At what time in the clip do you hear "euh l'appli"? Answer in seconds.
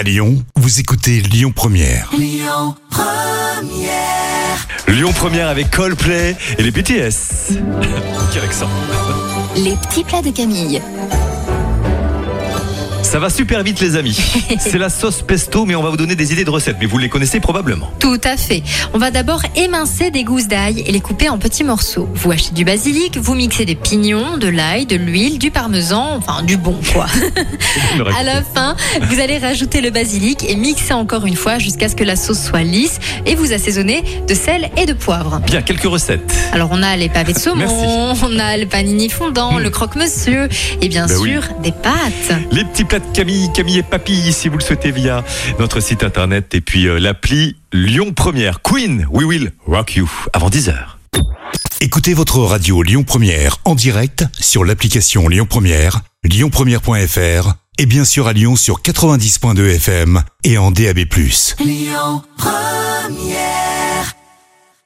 46.86-47.56